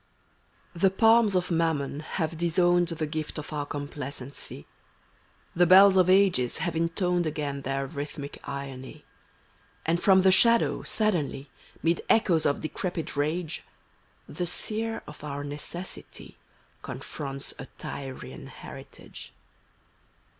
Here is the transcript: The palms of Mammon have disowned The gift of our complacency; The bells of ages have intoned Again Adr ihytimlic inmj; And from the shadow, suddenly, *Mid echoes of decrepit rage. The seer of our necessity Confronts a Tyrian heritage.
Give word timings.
The 0.73 0.89
palms 0.89 1.35
of 1.35 1.51
Mammon 1.51 1.99
have 1.99 2.35
disowned 2.39 2.87
The 2.87 3.05
gift 3.05 3.37
of 3.37 3.53
our 3.53 3.67
complacency; 3.67 4.65
The 5.55 5.67
bells 5.67 5.95
of 5.95 6.09
ages 6.09 6.57
have 6.57 6.75
intoned 6.75 7.27
Again 7.27 7.61
Adr 7.61 7.87
ihytimlic 7.87 8.39
inmj; 8.39 9.03
And 9.85 10.01
from 10.01 10.23
the 10.23 10.31
shadow, 10.31 10.81
suddenly, 10.81 11.51
*Mid 11.83 12.01
echoes 12.09 12.47
of 12.47 12.61
decrepit 12.61 13.15
rage. 13.15 13.63
The 14.27 14.47
seer 14.47 15.03
of 15.05 15.23
our 15.23 15.43
necessity 15.43 16.39
Confronts 16.81 17.53
a 17.59 17.67
Tyrian 17.77 18.47
heritage. 18.47 19.33